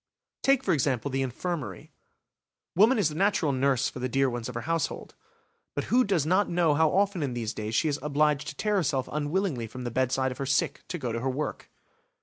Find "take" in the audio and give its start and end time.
0.41-0.63